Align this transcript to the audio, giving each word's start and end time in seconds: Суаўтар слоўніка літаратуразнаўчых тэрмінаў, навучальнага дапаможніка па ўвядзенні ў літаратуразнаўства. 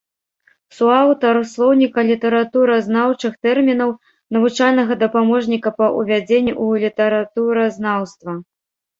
Суаўтар 0.75 1.35
слоўніка 1.49 1.99
літаратуразнаўчых 2.11 3.35
тэрмінаў, 3.47 3.91
навучальнага 4.37 4.93
дапаможніка 5.03 5.69
па 5.81 5.85
ўвядзенні 5.97 6.53
ў 6.63 6.83
літаратуразнаўства. 6.85 8.31